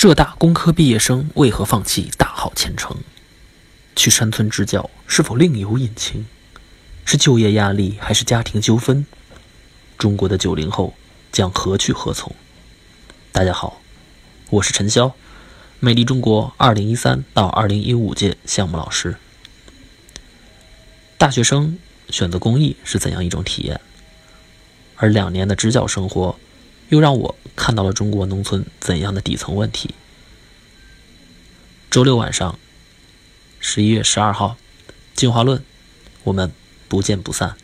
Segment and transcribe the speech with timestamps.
[0.00, 2.96] 浙大工科毕业生为何放弃大好前程？
[3.94, 6.24] 去山村支教是否另有隐情？
[7.04, 9.04] 是就业压力还是家庭纠纷？
[9.98, 10.94] 中国的九零后
[11.30, 12.34] 将何去何从？
[13.30, 13.82] 大家好，
[14.48, 15.12] 我是陈潇，
[15.80, 19.18] 美丽中国二零一三到二零一五届项目老师。
[21.18, 21.78] 大学生
[22.08, 23.78] 选择公益是怎样一种体验？
[24.96, 26.38] 而两年的支教生活。
[26.90, 29.94] 又让我看到了中国农村怎样的底层问题。
[31.90, 32.58] 周六晚上，
[33.58, 34.56] 十一月十二号，
[35.14, 35.64] 进化论，
[36.24, 36.52] 我们
[36.88, 37.56] 不见不散。